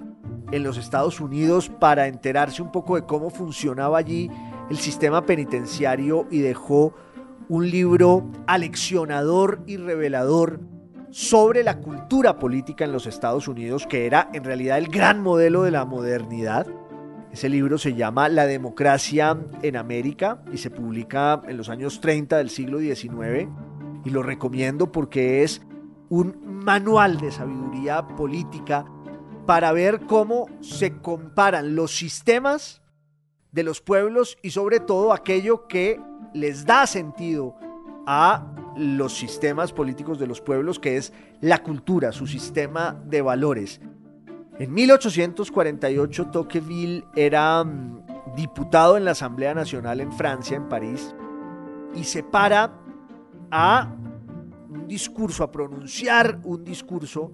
[0.52, 4.30] en los Estados Unidos para enterarse un poco de cómo funcionaba allí
[4.70, 6.94] el sistema penitenciario y dejó
[7.48, 10.60] un libro aleccionador y revelador
[11.10, 15.62] sobre la cultura política en los Estados Unidos, que era en realidad el gran modelo
[15.62, 16.66] de la modernidad.
[17.32, 22.38] Ese libro se llama La democracia en América y se publica en los años 30
[22.38, 23.48] del siglo XIX
[24.04, 25.62] y lo recomiendo porque es
[26.12, 28.84] un manual de sabiduría política
[29.46, 32.82] para ver cómo se comparan los sistemas
[33.50, 35.98] de los pueblos y sobre todo aquello que
[36.34, 37.56] les da sentido
[38.06, 38.46] a
[38.76, 43.80] los sistemas políticos de los pueblos, que es la cultura, su sistema de valores.
[44.58, 51.14] En 1848 Tocqueville era mm, diputado en la Asamblea Nacional en Francia, en París,
[51.94, 52.70] y se para
[53.50, 53.94] a
[54.72, 57.30] un discurso, a pronunciar un discurso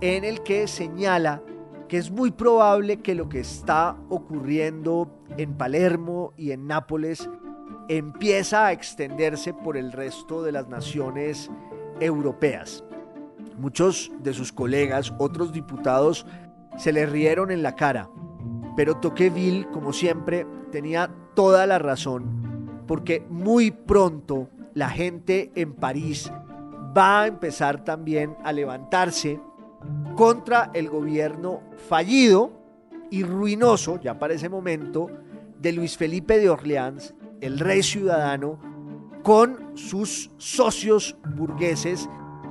[0.00, 1.42] en el que señala
[1.88, 7.28] que es muy probable que lo que está ocurriendo en Palermo y en Nápoles
[7.88, 11.50] empieza a extenderse por el resto de las naciones
[11.98, 12.84] europeas.
[13.56, 16.26] Muchos de sus colegas, otros diputados,
[16.76, 18.10] se le rieron en la cara,
[18.76, 26.30] pero Tocqueville, como siempre, tenía toda la razón, porque muy pronto la gente en París
[26.96, 29.40] va a empezar también a levantarse
[30.16, 32.52] contra el gobierno fallido
[33.10, 35.08] y ruinoso, ya para ese momento,
[35.60, 38.58] de Luis Felipe de Orleans, el rey ciudadano,
[39.22, 42.08] con sus socios burgueses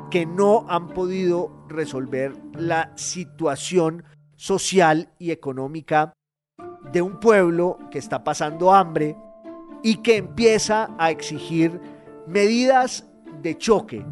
[0.09, 4.03] que no han podido resolver la situación
[4.35, 6.13] social y económica
[6.91, 9.17] de un pueblo que está pasando hambre
[9.83, 11.79] y que empieza a exigir
[12.27, 13.09] medidas
[13.41, 14.05] de choque.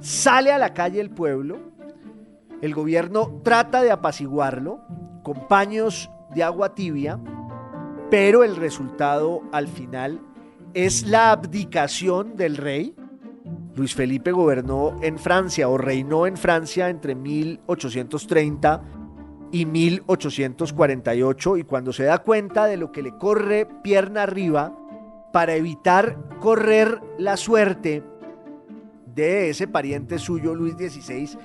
[0.00, 1.58] Sale a la calle el pueblo,
[2.62, 4.80] el gobierno trata de apaciguarlo
[5.22, 7.20] con paños de agua tibia,
[8.10, 10.20] pero el resultado al final
[10.72, 12.94] es la abdicación del rey.
[13.76, 18.82] Luis Felipe gobernó en Francia o reinó en Francia entre 1830
[19.52, 24.74] y 1848 y cuando se da cuenta de lo que le corre pierna arriba
[25.32, 28.02] para evitar correr la suerte
[29.14, 31.38] de ese pariente suyo Luis XVI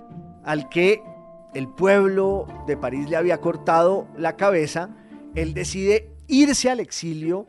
[0.43, 1.01] al que
[1.53, 4.89] el pueblo de París le había cortado la cabeza,
[5.35, 7.47] él decide irse al exilio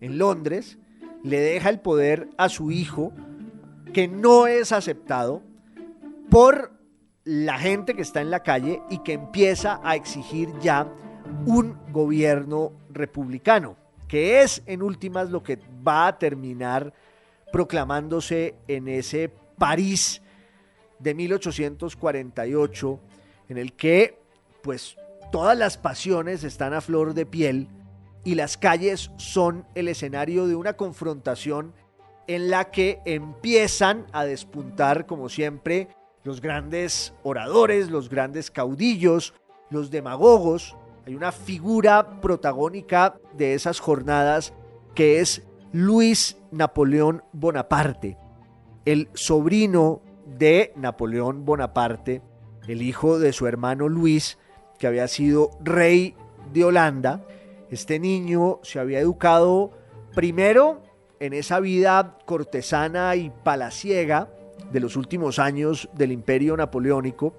[0.00, 0.78] en Londres,
[1.22, 3.12] le deja el poder a su hijo,
[3.92, 5.42] que no es aceptado
[6.30, 6.72] por
[7.24, 10.88] la gente que está en la calle y que empieza a exigir ya
[11.46, 13.76] un gobierno republicano,
[14.08, 16.92] que es en últimas lo que va a terminar
[17.52, 20.22] proclamándose en ese París
[20.98, 23.00] de 1848,
[23.48, 24.18] en el que
[24.62, 24.96] pues
[25.32, 27.68] todas las pasiones están a flor de piel
[28.24, 31.72] y las calles son el escenario de una confrontación
[32.28, 35.88] en la que empiezan a despuntar, como siempre,
[36.22, 39.34] los grandes oradores, los grandes caudillos,
[39.70, 40.76] los demagogos.
[41.06, 44.52] Hay una figura protagónica de esas jornadas
[44.94, 45.42] que es
[45.72, 48.16] Luis Napoleón Bonaparte,
[48.84, 52.22] el sobrino de Napoleón Bonaparte,
[52.66, 54.38] el hijo de su hermano Luis,
[54.78, 56.14] que había sido rey
[56.52, 57.24] de Holanda.
[57.70, 59.72] Este niño se había educado
[60.14, 60.82] primero
[61.20, 64.30] en esa vida cortesana y palaciega
[64.72, 67.34] de los últimos años del imperio napoleónico,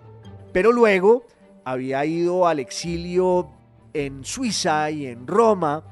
[0.52, 1.26] pero luego
[1.66, 3.50] había ido al exilio
[3.94, 5.84] en Suiza y en Roma.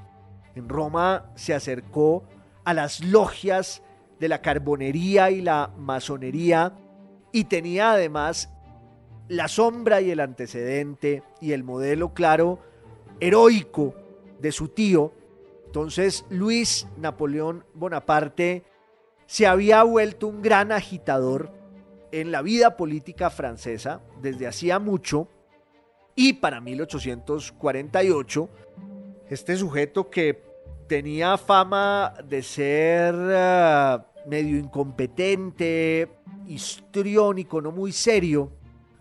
[0.56, 2.24] En Roma se acercó
[2.64, 3.84] a las logias
[4.22, 6.74] de la carbonería y la masonería
[7.32, 8.54] y tenía además
[9.28, 12.60] la sombra y el antecedente y el modelo claro
[13.20, 13.96] heroico
[14.40, 15.12] de su tío,
[15.66, 18.64] entonces Luis Napoleón Bonaparte
[19.26, 21.52] se había vuelto un gran agitador
[22.12, 25.30] en la vida política francesa desde hacía mucho
[26.14, 28.50] y para 1848
[29.30, 30.44] este sujeto que
[30.88, 36.10] tenía fama de ser eh, medio incompetente,
[36.48, 38.52] histriónico, no muy serio,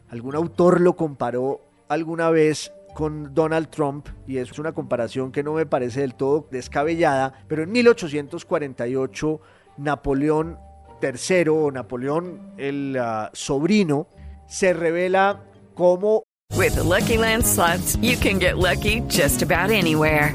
[0.08, 5.54] algún autor lo comparó alguna vez con Donald Trump y es una comparación que no
[5.54, 9.40] me parece del todo descabellada, pero en 1848
[9.78, 10.58] Napoleón
[11.02, 14.08] III o Napoleón el uh, sobrino
[14.46, 15.44] se revela
[15.74, 16.24] como
[16.56, 17.44] With Lucky Land
[18.02, 20.34] you can get lucky just about anywhere.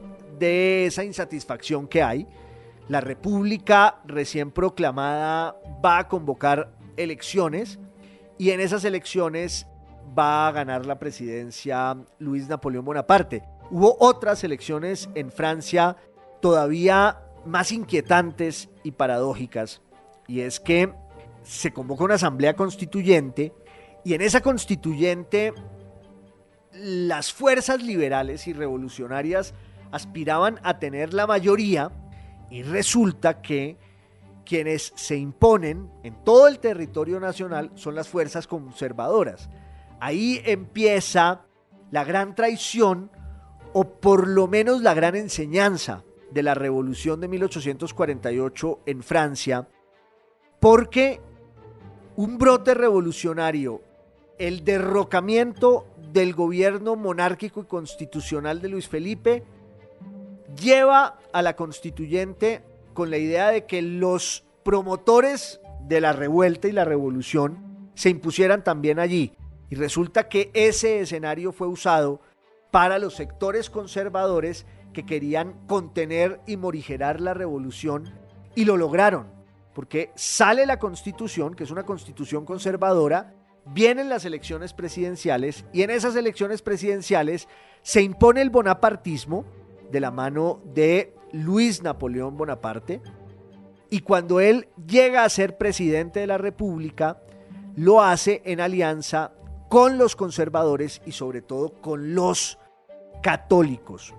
[0.41, 2.27] de esa insatisfacción que hay.
[2.89, 7.79] La República recién proclamada va a convocar elecciones
[8.39, 9.67] y en esas elecciones
[10.17, 13.43] va a ganar la presidencia Luis Napoleón Bonaparte.
[13.69, 15.95] Hubo otras elecciones en Francia
[16.41, 19.81] todavía más inquietantes y paradójicas
[20.27, 20.91] y es que
[21.43, 23.53] se convoca una asamblea constituyente
[24.03, 25.53] y en esa constituyente
[26.73, 29.53] las fuerzas liberales y revolucionarias
[29.91, 31.91] aspiraban a tener la mayoría
[32.49, 33.77] y resulta que
[34.45, 39.49] quienes se imponen en todo el territorio nacional son las fuerzas conservadoras.
[39.99, 41.45] Ahí empieza
[41.91, 43.11] la gran traición
[43.73, 49.67] o por lo menos la gran enseñanza de la revolución de 1848 en Francia,
[50.59, 51.21] porque
[52.15, 53.81] un brote revolucionario,
[54.37, 59.43] el derrocamiento del gobierno monárquico y constitucional de Luis Felipe,
[60.59, 66.71] lleva a la constituyente con la idea de que los promotores de la revuelta y
[66.71, 69.33] la revolución se impusieran también allí.
[69.69, 72.21] Y resulta que ese escenario fue usado
[72.71, 78.13] para los sectores conservadores que querían contener y morigerar la revolución
[78.55, 79.27] y lo lograron,
[79.73, 83.33] porque sale la constitución, que es una constitución conservadora,
[83.65, 87.47] vienen las elecciones presidenciales y en esas elecciones presidenciales
[87.81, 89.45] se impone el bonapartismo,
[89.91, 93.01] de la mano de Luis Napoleón Bonaparte
[93.89, 97.21] Y cuando él llega a ser presidente de la República,
[97.75, 99.33] lo hace en alianza
[99.69, 102.57] con los conservadores y sobre todo con los
[103.21, 104.13] católicos.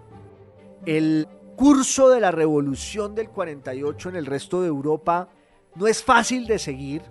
[0.86, 5.28] El curso de la revolución del 48 en el resto de Europa
[5.74, 7.02] no es fácil de seguir,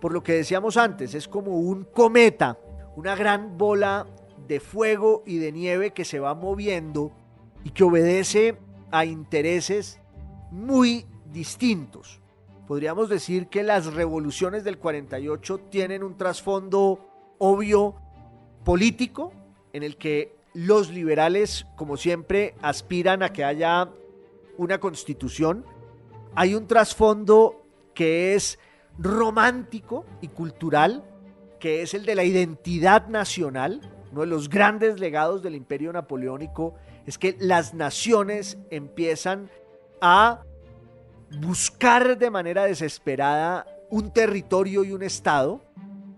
[0.00, 2.58] por lo que decíamos antes, es como un cometa,
[2.96, 4.06] una gran bola
[4.46, 7.12] de fuego y de nieve que se va moviendo
[7.64, 8.58] y que obedece
[8.90, 10.00] a intereses
[10.50, 12.20] muy distintos.
[12.66, 17.00] Podríamos decir que las revoluciones del 48 tienen un trasfondo
[17.38, 17.94] obvio
[18.64, 19.32] político
[19.72, 23.88] en el que los liberales, como siempre, aspiran a que haya
[24.56, 25.64] una constitución.
[26.34, 27.62] Hay un trasfondo
[27.94, 28.58] que es
[28.98, 31.04] romántico y cultural,
[31.60, 33.80] que es el de la identidad nacional.
[34.12, 36.74] Uno de los grandes legados del imperio napoleónico
[37.08, 39.48] es que las naciones empiezan
[39.98, 40.42] a
[41.40, 45.62] buscar de manera desesperada un territorio y un Estado,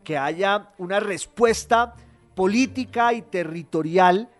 [0.02, 1.94] que haya una respuesta
[2.34, 4.30] política y territorial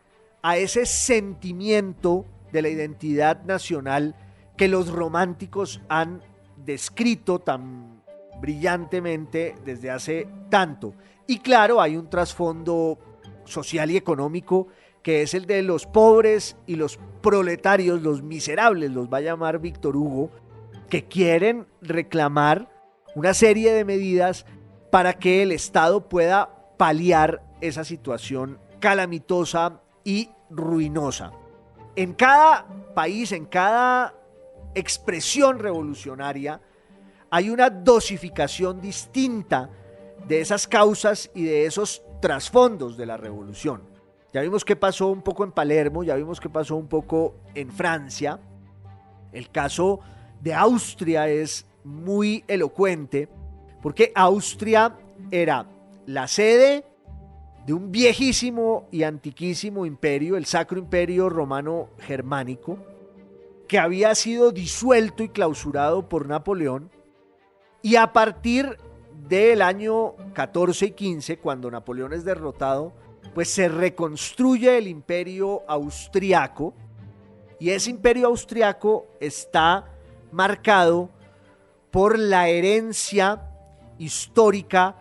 [0.43, 4.17] a ese sentimiento de la identidad nacional
[4.57, 6.21] que los románticos han
[6.57, 8.03] descrito tan
[8.41, 10.95] brillantemente desde hace tanto.
[11.29, 12.99] Y claro, hay un trasfondo
[13.45, 14.67] social y económico
[15.03, 19.59] que es el de los pobres y los proletarios, los miserables, los va a llamar
[19.59, 20.31] Víctor Hugo,
[20.89, 22.69] que quieren reclamar
[23.15, 24.47] una serie de medidas
[24.91, 31.33] para que el Estado pueda paliar esa situación calamitosa y ruinosa.
[31.97, 34.15] En cada país, en cada
[34.75, 36.61] expresión revolucionaria,
[37.31, 39.71] hay una dosificación distinta
[40.27, 43.83] de esas causas y de esos trasfondos de la revolución.
[44.33, 47.71] Ya vimos qué pasó un poco en Palermo, ya vimos qué pasó un poco en
[47.71, 48.39] Francia.
[49.33, 50.01] El caso
[50.41, 53.29] de Austria es muy elocuente
[53.83, 54.97] porque Austria
[55.31, 55.67] era
[56.07, 56.85] la sede
[57.67, 62.79] de un viejísimo y antiquísimo imperio, el Sacro Imperio Romano Germánico,
[63.69, 66.91] que había sido disuelto y clausurado por Napoleón,
[67.83, 68.77] y a partir
[69.29, 72.93] del año 14 y 15, cuando Napoleón es derrotado,
[73.35, 76.75] pues se reconstruye el imperio austriaco,
[77.59, 79.87] y ese imperio austriaco está
[80.33, 81.11] marcado
[81.91, 83.43] por la herencia
[83.99, 84.97] histórica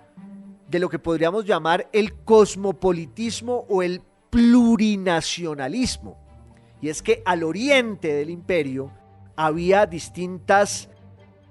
[0.67, 6.17] de lo que podríamos llamar el cosmopolitismo o el plurinacionalismo.
[6.81, 8.91] Y es que al oriente del imperio
[9.35, 10.89] había distintas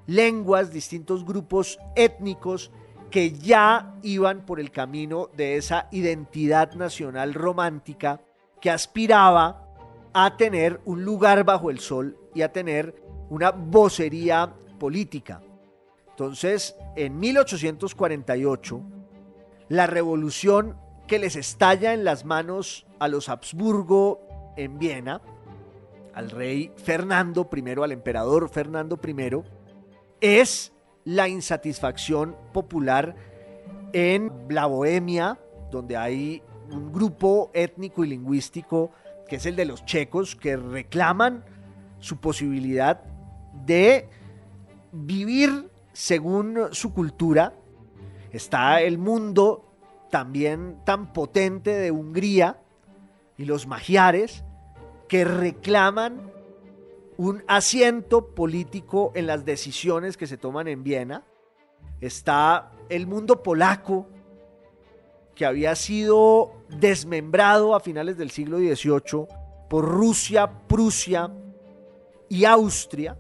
[0.07, 2.71] lenguas, distintos grupos étnicos
[3.11, 8.21] que ya iban por el camino de esa identidad nacional romántica
[8.61, 9.67] que aspiraba
[10.13, 15.41] a tener un lugar bajo el sol y a tener una vocería política.
[16.11, 18.83] Entonces, en 1848,
[19.69, 24.21] la revolución que les estalla en las manos a los Habsburgo
[24.57, 25.23] en Viena,
[26.15, 29.43] al rey Fernando I, al emperador Fernando I,
[30.21, 30.73] es
[31.09, 33.17] la insatisfacción popular
[33.95, 35.39] en la Bohemia,
[35.71, 38.91] donde hay un grupo étnico y lingüístico
[39.27, 41.45] que es el de los checos, que reclaman
[41.99, 43.01] su posibilidad
[43.65, 44.07] de
[44.93, 47.55] vivir según su cultura.
[48.31, 49.65] Está el mundo
[50.11, 52.61] también tan potente de Hungría
[53.39, 54.45] y los magiares
[55.09, 56.31] que reclaman
[57.19, 61.25] un asiento político en las decisiones que se toman en Viena.
[62.01, 64.07] Está el mundo polaco
[65.35, 69.27] que había sido desmembrado a finales del siglo XVIII
[69.69, 71.31] por Rusia, Prusia
[72.29, 73.17] y Austria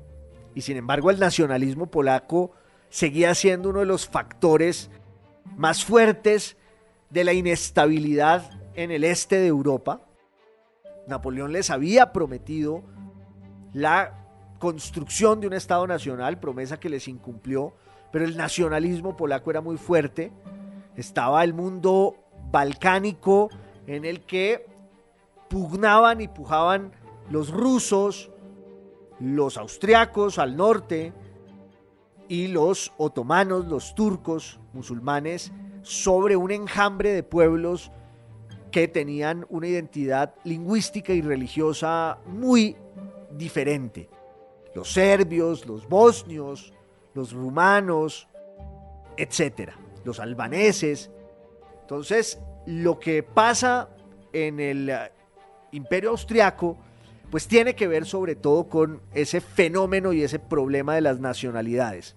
[0.54, 2.52] y sin embargo el nacionalismo polaco
[2.90, 4.90] seguía siendo uno de los factores
[5.56, 6.56] más fuertes
[7.10, 10.02] de la inestabilidad en el este de Europa.
[11.08, 12.84] Napoleón les había prometido
[13.72, 14.14] la
[14.58, 17.74] construcción de un Estado nacional, promesa que les incumplió,
[18.10, 20.32] pero el nacionalismo polaco era muy fuerte.
[20.96, 22.16] Estaba el mundo
[22.50, 23.50] balcánico
[23.86, 24.66] en el que
[25.48, 26.92] pugnaban y pujaban
[27.30, 28.30] los rusos,
[29.20, 31.12] los austriacos al norte
[32.28, 35.52] y los otomanos, los turcos, musulmanes,
[35.82, 37.90] sobre un enjambre de pueblos
[38.70, 42.76] que tenían una identidad lingüística y religiosa muy
[43.30, 44.08] diferente.
[44.74, 46.72] Los serbios, los bosnios,
[47.14, 48.28] los rumanos,
[49.16, 51.10] etcétera, los albaneses.
[51.80, 53.88] Entonces, lo que pasa
[54.32, 54.92] en el
[55.72, 56.76] imperio austriaco
[57.30, 62.16] pues tiene que ver sobre todo con ese fenómeno y ese problema de las nacionalidades.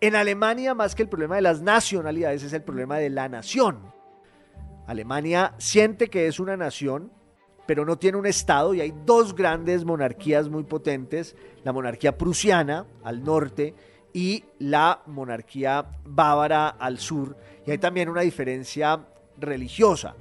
[0.00, 3.92] En Alemania, más que el problema de las nacionalidades, es el problema de la nación.
[4.86, 7.12] Alemania siente que es una nación,
[7.70, 12.84] pero no tiene un Estado y hay dos grandes monarquías muy potentes, la monarquía prusiana
[13.04, 13.76] al norte
[14.12, 17.36] y la monarquía bávara al sur.
[17.64, 19.06] Y hay también una diferencia
[19.38, 20.16] religiosa.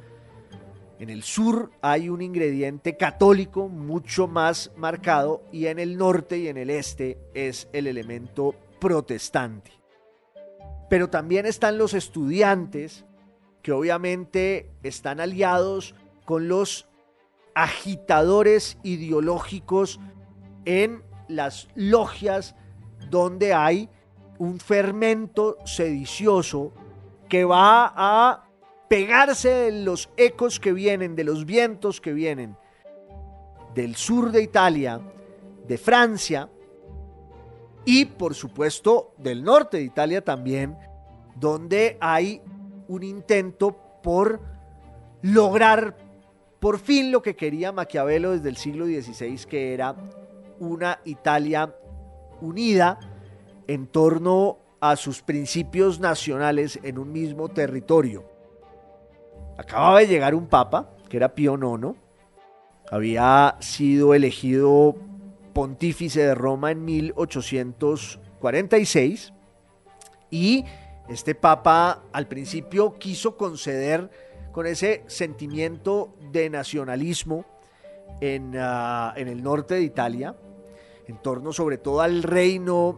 [1.00, 6.50] En el sur hay un ingrediente católico mucho más marcado y en el norte y
[6.50, 9.72] en el este es el elemento protestante.
[10.88, 13.06] Pero también están los estudiantes
[13.64, 15.95] que obviamente están aliados
[16.26, 16.88] con los
[17.64, 19.99] agitadores ideológicos
[20.66, 22.55] en las logias
[23.10, 23.89] donde hay
[24.38, 26.72] un fermento sedicioso
[27.28, 28.49] que va a
[28.88, 32.55] pegarse de los ecos que vienen, de los vientos que vienen
[33.76, 34.99] del sur de Italia,
[35.68, 36.49] de Francia
[37.86, 40.78] y por supuesto del norte de Italia también,
[41.36, 42.41] donde hay
[42.88, 44.39] un intento por
[45.22, 46.09] lograr
[46.60, 49.95] por fin lo que quería Maquiavelo desde el siglo XVI, que era
[50.60, 51.76] una Italia
[52.41, 52.99] unida
[53.68, 58.24] en torno a sus principios nacionales en un mismo territorio.
[59.57, 61.97] Acababa de llegar un papa, que era Pío IX,
[62.91, 64.95] había sido elegido
[65.53, 69.34] pontífice de Roma en 1846
[70.32, 70.64] y
[71.10, 74.10] este papa al principio quiso conceder
[74.51, 77.45] con ese sentimiento de nacionalismo
[78.21, 80.36] en, ah, en el norte de Italia,
[81.07, 82.97] en torno sobre todo al reino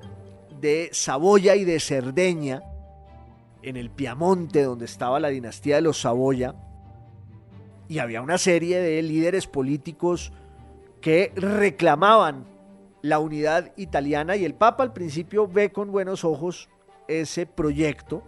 [0.59, 2.63] de Saboya y de Cerdeña,
[3.63, 6.55] en el Piamonte, donde estaba la dinastía de los Saboya,
[7.87, 10.31] y había una serie de líderes políticos
[11.01, 12.45] que reclamaban
[13.01, 16.69] la unidad italiana y el Papa al principio ve con buenos ojos
[17.07, 18.23] ese proyecto,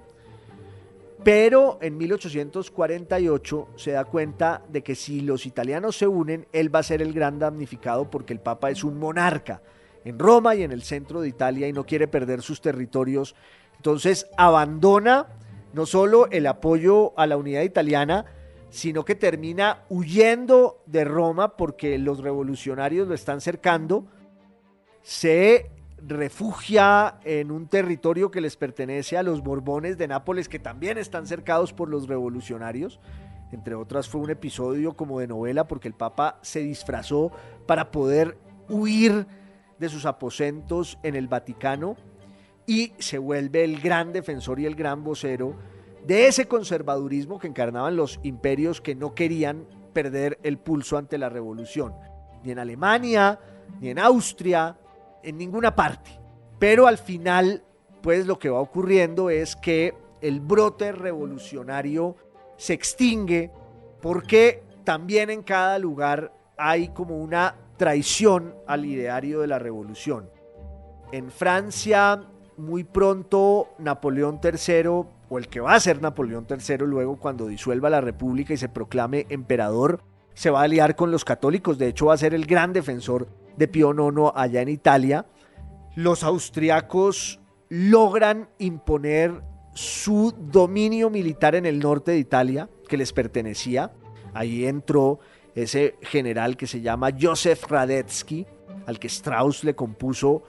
[1.23, 6.79] pero en 1848 se da cuenta de que si los italianos se unen, él va
[6.79, 9.61] a ser el gran damnificado porque el Papa es un monarca
[10.05, 13.35] en Roma y en el centro de Italia y no quiere perder sus territorios.
[13.77, 15.27] Entonces abandona
[15.73, 18.25] no solo el apoyo a la unidad italiana,
[18.69, 24.05] sino que termina huyendo de Roma porque los revolucionarios lo están cercando,
[25.01, 25.69] se
[26.05, 31.27] refugia en un territorio que les pertenece a los Borbones de Nápoles, que también están
[31.27, 32.99] cercados por los revolucionarios.
[33.51, 37.31] Entre otras fue un episodio como de novela porque el Papa se disfrazó
[37.67, 38.37] para poder
[38.69, 39.27] huir
[39.77, 41.95] de sus aposentos en el Vaticano
[42.65, 45.55] y se vuelve el gran defensor y el gran vocero
[46.05, 51.29] de ese conservadurismo que encarnaban los imperios que no querían perder el pulso ante la
[51.29, 51.93] revolución,
[52.43, 53.39] ni en Alemania,
[53.79, 54.77] ni en Austria,
[55.23, 56.19] en ninguna parte.
[56.59, 57.63] Pero al final,
[58.01, 62.15] pues lo que va ocurriendo es que el brote revolucionario
[62.57, 63.51] se extingue
[64.01, 70.29] porque también en cada lugar hay como una traición al ideario de la revolución.
[71.11, 77.17] En Francia muy pronto Napoleón III, o el que va a ser Napoleón III luego
[77.17, 80.01] cuando disuelva la República y se proclame emperador,
[80.33, 83.27] se va a aliar con los católicos, de hecho va a ser el gran defensor
[83.57, 85.25] de Pío IX allá en Italia.
[85.95, 87.39] Los austriacos
[87.69, 89.41] logran imponer
[89.73, 93.91] su dominio militar en el norte de Italia, que les pertenecía.
[94.33, 95.19] Ahí entró
[95.55, 98.45] ese general que se llama Joseph Radetzky,
[98.85, 100.43] al que Strauss le compuso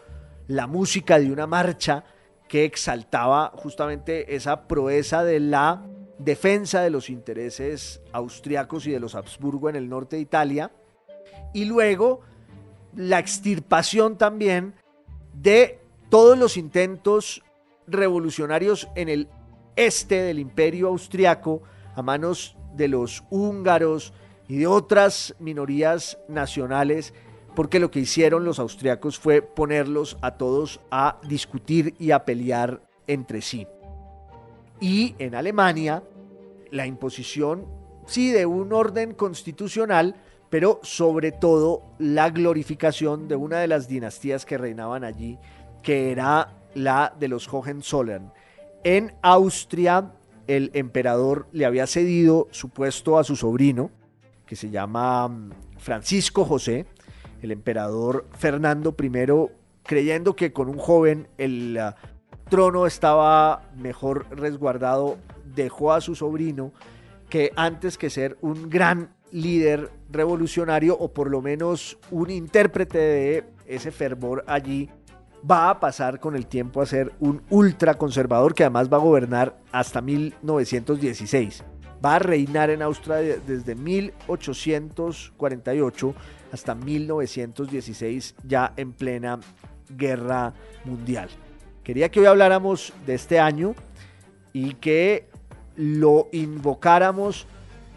[0.47, 2.05] la música de una marcha
[2.49, 5.87] que exaltaba justamente esa proeza de la
[6.19, 10.71] defensa de los intereses austriacos y de los Habsburgo en el norte de Italia,
[11.53, 12.21] y luego
[12.97, 14.75] la extirpación también
[15.33, 17.43] de todos los intentos
[17.87, 19.29] revolucionarios en el
[19.77, 21.63] este del imperio austriaco
[21.97, 24.13] a manos de los húngaros
[24.49, 27.13] y de otras minorías nacionales
[27.55, 32.83] porque lo que hicieron los austriacos fue ponerlos a todos a discutir y a pelear
[33.07, 33.67] entre sí.
[34.81, 36.03] Y en Alemania,
[36.71, 37.67] la imposición,
[38.07, 40.17] sí, de un orden constitucional,
[40.55, 45.37] pero sobre todo la glorificación de una de las dinastías que reinaban allí,
[45.83, 48.33] que era la de los Hohenzollern.
[48.85, 50.13] En Austria,
[50.47, 53.91] el emperador le había cedido su puesto a su sobrino,
[54.47, 56.87] que se llama mm, Francisco José,
[57.43, 59.51] el emperador Fernando I,
[59.83, 61.97] creyendo que con un joven el ah,
[62.49, 65.19] trono estaba mejor resguardado,
[65.53, 66.71] dejó a su sobrino
[67.29, 73.45] que antes que ser un gran líder revolucionario o por lo menos un intérprete de
[73.67, 74.89] ese fervor allí
[75.51, 79.59] va a pasar con el tiempo a ser un ultraconservador que además va a gobernar
[79.73, 81.65] hasta 1916.
[82.03, 86.15] Va a reinar en Austria desde 1848
[86.53, 89.41] hasta 1916 ya en plena
[89.91, 90.55] guerra
[90.85, 91.29] mundial.
[91.83, 93.75] Quería que hoy habláramos de este año
[94.53, 95.29] y que
[95.77, 97.49] lo invocáramos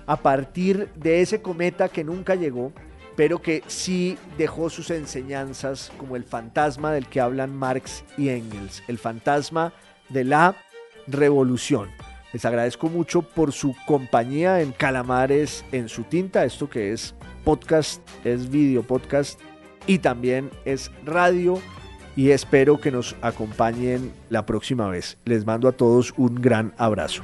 [0.08, 2.72] a partir de ese cometa que nunca llegó,
[3.16, 8.84] pero que sí dejó sus enseñanzas como el fantasma del que hablan Marx y Engels,
[8.88, 9.74] el fantasma
[10.10, 10.56] de la
[11.08, 11.90] revolución.
[12.34, 18.02] Les agradezco mucho por su compañía en Calamares en su tinta, esto que es podcast,
[18.24, 19.40] es video podcast
[19.88, 21.60] y también es radio
[22.16, 25.18] y espero que nos acompañen la próxima vez.
[25.26, 27.24] Les mando a todos un gran abrazo.